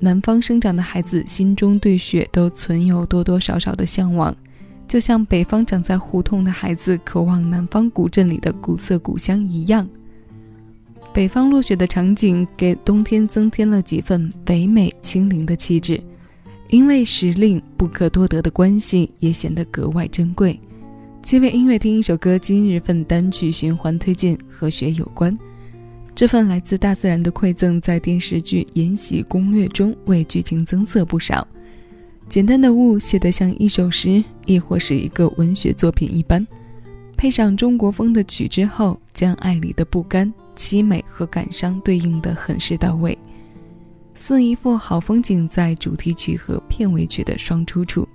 [0.00, 4.34] 南方生长的孩子心中对雪都存有多多少少的向往，
[4.86, 9.88] 就像北方长在胡同的孩子渴望南方古镇里的古色古香一样。
[11.12, 16.00] 北方落雪的场景给冬天增添了几分唯美清灵的气质，
[16.68, 20.58] 因为时令不可多得的关系，也显得格外珍贵。
[21.24, 25.36] 七位音乐听一首歌，今日份单曲循环推荐和雪有关。
[26.18, 31.46] 这份来自大自然的馈赠，在电视剧《延禧攻略》中为剧情增色不少。
[32.28, 36.44] 简单的雾写得像一首诗，亦或是一个文学作品一般。
[37.16, 43.16] 配上中国风的曲之后，将爱里的不甘、凄美和感伤对应得很是到位，
[44.12, 48.08] 似一幅好风景在主题曲和片尾曲的双出处。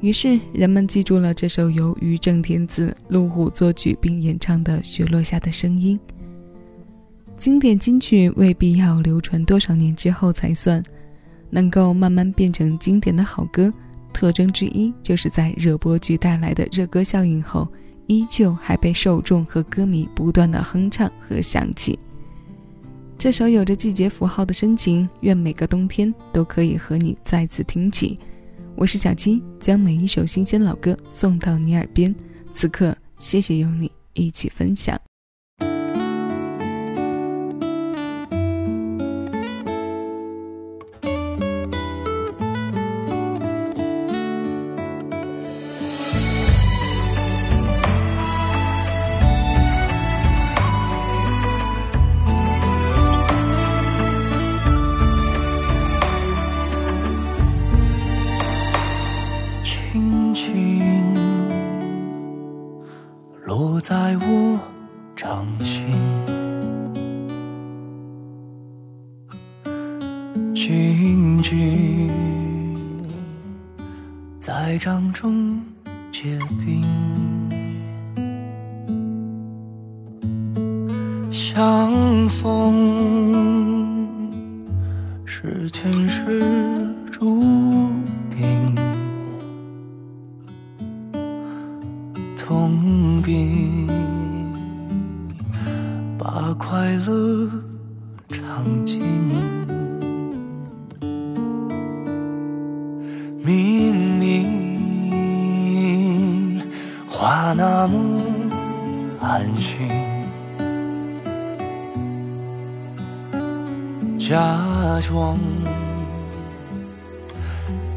[0.00, 5.98] 于是人们记住了这首由于正天子、陆虎作曲并演唱的《雪落下的声音》。
[7.38, 10.82] 经典金曲未必要流传多少年之后才算，
[11.50, 13.72] 能够慢慢变成经典的好歌，
[14.12, 17.66] 特征之一就是在热播剧带来的热歌效应后。
[18.08, 21.98] 依旧还被受众和歌迷不断的哼唱和想起。
[23.18, 28.18] 这首有着季节符号的深情，愿每个冬天都可以和你再次听起。
[28.76, 32.14] 我是小七，将每一首新鲜老歌送到你耳边。
[32.54, 34.98] 此刻，谢谢有你一起分享。
[63.80, 64.60] 在我
[65.16, 65.86] 掌心，
[70.54, 72.10] 静静
[74.38, 75.60] 在掌中
[76.12, 76.84] 结冰，
[81.30, 84.08] 相逢
[85.24, 86.42] 是前世
[87.10, 87.40] 注
[88.28, 88.74] 定，
[92.36, 92.70] 痛
[96.18, 97.50] 把快乐
[98.28, 99.02] 尝尽，
[103.44, 104.58] 明明
[107.08, 108.22] 话那么
[109.20, 109.88] 安心，
[114.18, 114.36] 假
[115.02, 115.38] 装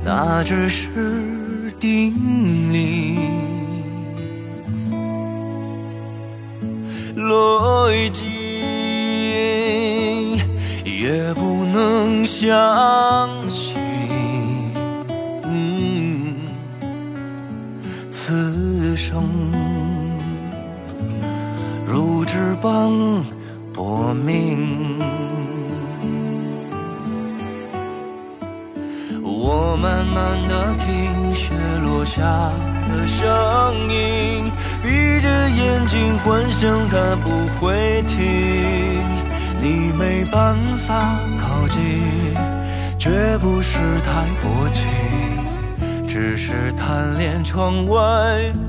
[0.03, 2.13] 那只是叮
[2.71, 3.60] 咛。
[7.15, 8.27] 泪尽
[10.85, 12.49] 也不能相
[13.49, 13.75] 信，
[18.09, 19.27] 此生
[21.85, 22.91] 如纸般
[23.73, 24.99] 薄命。
[29.53, 31.53] 我慢慢的听雪
[31.83, 32.23] 落下
[32.87, 34.49] 的声音。
[34.81, 37.29] 闭着眼睛幻想它不
[37.59, 39.03] 会停，
[39.61, 40.55] 你没办
[40.87, 41.81] 法靠近，
[42.97, 44.87] 绝不是太薄情，
[46.07, 47.99] 只是贪恋窗外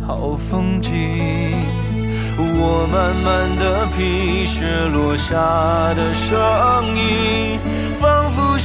[0.05, 0.93] 好风景。
[2.37, 5.37] 我慢慢的品雪落下
[5.95, 6.37] 的声
[6.97, 7.61] 音，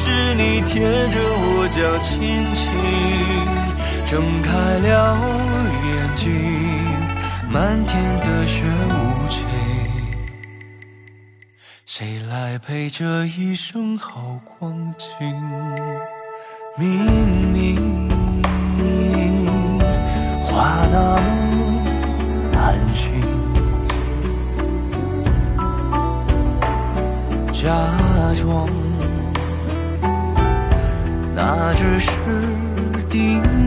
[0.07, 0.79] 是你贴
[1.09, 2.15] 着我脚轻
[2.55, 2.65] 轻
[4.05, 4.87] 睁开了
[5.85, 6.23] 眼睛。
[7.49, 9.43] 漫天的雪无情，
[11.85, 15.07] 谁来陪这一生好光景？
[16.77, 16.87] 明
[17.51, 18.09] 明
[20.43, 21.27] 话那么
[22.57, 23.03] 安静，
[27.51, 27.65] 假
[28.35, 28.69] 装
[31.39, 32.09] 那只是
[33.11, 33.66] 叮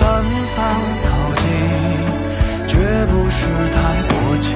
[0.00, 0.58] 办法
[1.04, 1.44] 靠近，
[2.68, 2.72] 绝
[3.06, 3.40] 不是
[3.74, 3.76] 太
[4.08, 4.50] 薄情，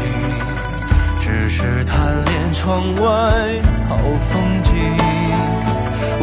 [1.20, 1.48] 只。
[1.52, 1.96] 是贪
[2.26, 3.02] 恋窗外
[3.88, 3.98] 好
[4.30, 4.70] 风景。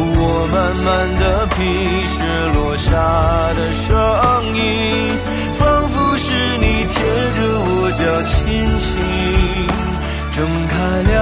[0.50, 0.56] 慢
[0.86, 0.88] 慢
[1.20, 1.56] 的品
[2.06, 2.16] 雪
[2.54, 2.88] 落下
[3.54, 3.86] 的声
[4.56, 4.58] 音，
[5.58, 6.96] 仿佛是你贴
[7.36, 8.34] 着我脚轻
[8.78, 8.86] 轻
[10.32, 10.36] 睁
[10.66, 10.74] 开
[11.12, 11.14] 了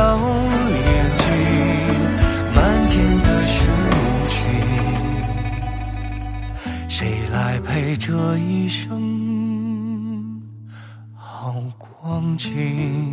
[8.07, 10.41] 这一生
[11.13, 13.11] 好光景？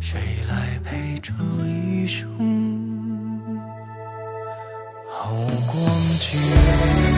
[0.00, 0.18] 谁
[0.48, 1.30] 来陪这
[1.66, 2.26] 一生
[5.10, 5.34] 好
[5.66, 5.76] 光
[6.18, 7.13] 景？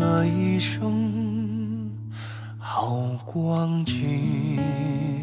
[0.00, 1.90] 这一生
[2.56, 5.17] 好光景？